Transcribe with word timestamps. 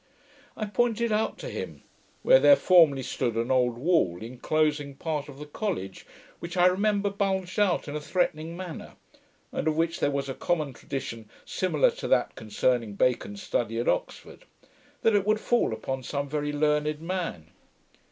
I 0.57 0.65
pointed 0.65 1.11
out 1.11 1.37
to 1.37 1.47
him 1.47 1.83
where 2.23 2.39
there 2.39 2.55
formerly 2.55 3.03
stood 3.03 3.35
an 3.35 3.51
old 3.51 3.77
wall 3.77 4.17
enclosing 4.23 4.95
part 4.95 5.29
of 5.29 5.37
the 5.37 5.45
college, 5.45 6.07
which 6.39 6.57
I 6.57 6.65
remember 6.65 7.11
bulged 7.11 7.59
out 7.59 7.87
in 7.87 7.95
a 7.95 8.01
threatening 8.01 8.57
manner, 8.57 8.95
and 9.51 9.67
of 9.67 9.77
which 9.77 9.99
there 9.99 10.09
was 10.09 10.27
a 10.27 10.33
common 10.33 10.73
tradition 10.73 11.29
similar 11.45 11.91
to 11.91 12.07
that 12.07 12.33
concerning 12.33 12.95
Bacon's 12.95 13.43
study 13.43 13.77
at 13.77 13.87
Oxford, 13.87 14.45
that 15.03 15.13
it 15.13 15.23
would 15.23 15.39
fall 15.39 15.71
upon 15.71 16.01
some 16.01 16.27
very 16.27 16.51
learned 16.51 16.99
man. 16.99 17.51